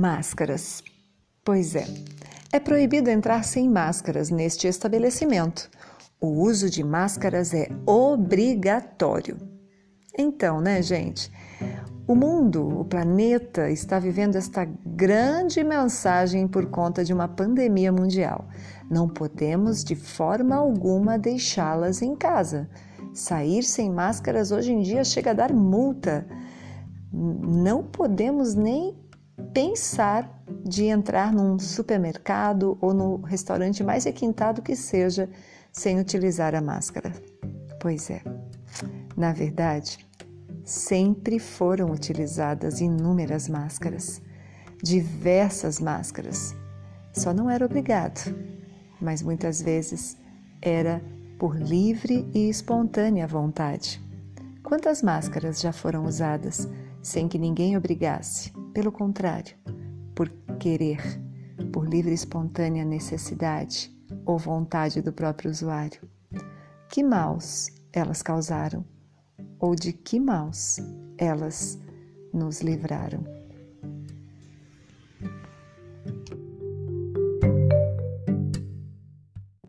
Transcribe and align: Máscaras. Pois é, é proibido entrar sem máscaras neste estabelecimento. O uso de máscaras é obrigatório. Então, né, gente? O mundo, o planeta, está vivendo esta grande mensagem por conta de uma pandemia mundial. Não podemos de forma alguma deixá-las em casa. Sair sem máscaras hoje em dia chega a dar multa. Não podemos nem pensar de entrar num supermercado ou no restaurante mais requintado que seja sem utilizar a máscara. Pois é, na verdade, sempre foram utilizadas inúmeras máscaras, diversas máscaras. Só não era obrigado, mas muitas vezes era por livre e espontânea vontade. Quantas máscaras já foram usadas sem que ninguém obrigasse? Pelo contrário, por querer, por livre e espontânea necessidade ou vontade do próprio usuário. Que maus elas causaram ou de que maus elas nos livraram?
Máscaras. 0.00 0.82
Pois 1.44 1.76
é, 1.76 1.84
é 2.50 2.58
proibido 2.58 3.10
entrar 3.10 3.44
sem 3.44 3.68
máscaras 3.68 4.30
neste 4.30 4.66
estabelecimento. 4.66 5.68
O 6.18 6.42
uso 6.42 6.70
de 6.70 6.82
máscaras 6.82 7.52
é 7.52 7.68
obrigatório. 7.84 9.36
Então, 10.18 10.58
né, 10.58 10.80
gente? 10.80 11.30
O 12.06 12.14
mundo, 12.14 12.80
o 12.80 12.84
planeta, 12.86 13.70
está 13.70 13.98
vivendo 13.98 14.36
esta 14.36 14.64
grande 14.64 15.62
mensagem 15.62 16.48
por 16.48 16.64
conta 16.70 17.04
de 17.04 17.12
uma 17.12 17.28
pandemia 17.28 17.92
mundial. 17.92 18.48
Não 18.90 19.06
podemos 19.06 19.84
de 19.84 19.94
forma 19.94 20.56
alguma 20.56 21.18
deixá-las 21.18 22.00
em 22.00 22.16
casa. 22.16 22.70
Sair 23.12 23.62
sem 23.62 23.90
máscaras 23.90 24.50
hoje 24.50 24.72
em 24.72 24.80
dia 24.80 25.04
chega 25.04 25.32
a 25.32 25.34
dar 25.34 25.52
multa. 25.52 26.26
Não 27.12 27.82
podemos 27.82 28.54
nem 28.54 28.98
pensar 29.52 30.42
de 30.64 30.84
entrar 30.84 31.32
num 31.32 31.58
supermercado 31.58 32.78
ou 32.80 32.94
no 32.94 33.16
restaurante 33.22 33.82
mais 33.82 34.04
requintado 34.04 34.62
que 34.62 34.76
seja 34.76 35.28
sem 35.72 35.98
utilizar 35.98 36.54
a 36.54 36.60
máscara. 36.60 37.12
Pois 37.80 38.10
é, 38.10 38.22
na 39.16 39.32
verdade, 39.32 40.06
sempre 40.64 41.38
foram 41.38 41.90
utilizadas 41.90 42.80
inúmeras 42.80 43.48
máscaras, 43.48 44.20
diversas 44.82 45.80
máscaras. 45.80 46.54
Só 47.12 47.32
não 47.32 47.50
era 47.50 47.64
obrigado, 47.64 48.34
mas 49.00 49.22
muitas 49.22 49.60
vezes 49.60 50.16
era 50.62 51.02
por 51.38 51.56
livre 51.56 52.28
e 52.34 52.48
espontânea 52.48 53.26
vontade. 53.26 54.00
Quantas 54.62 55.02
máscaras 55.02 55.60
já 55.60 55.72
foram 55.72 56.04
usadas 56.04 56.68
sem 57.02 57.26
que 57.26 57.38
ninguém 57.38 57.76
obrigasse? 57.76 58.52
Pelo 58.72 58.92
contrário, 58.92 59.56
por 60.14 60.28
querer, 60.58 61.00
por 61.72 61.88
livre 61.88 62.12
e 62.12 62.14
espontânea 62.14 62.84
necessidade 62.84 63.92
ou 64.24 64.38
vontade 64.38 65.02
do 65.02 65.12
próprio 65.12 65.50
usuário. 65.50 66.08
Que 66.88 67.02
maus 67.02 67.68
elas 67.92 68.22
causaram 68.22 68.84
ou 69.58 69.74
de 69.74 69.92
que 69.92 70.20
maus 70.20 70.78
elas 71.18 71.78
nos 72.32 72.60
livraram? 72.60 73.39